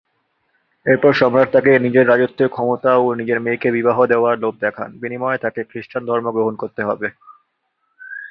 [0.85, 5.61] এরপর সম্রাট তাকে নিজের রাজত্বের ক্ষমতা ও নিজের মেয়েকে বিবাহ দেওয়ার লোভ দেখান, বিনিময়ে তাকে
[5.69, 7.07] খ্রিষ্টান ধর্ম গ্রহণ করতে হবে।